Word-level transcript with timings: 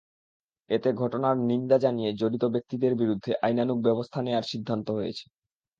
এতে 0.69 0.89
ঘটনার 0.93 1.35
নিন্দা 1.49 1.77
জানিয়ে 1.77 2.09
জড়িত 2.13 2.43
ব্যক্তিদের 2.53 2.93
বিরুদ্ধে 3.01 3.31
আইনানুগ 3.45 3.77
ব্যবস্থা 3.87 4.19
নেওয়ার 4.21 4.49
সিদ্ধান্ত 4.51 4.87
হয়েছে। 4.97 5.25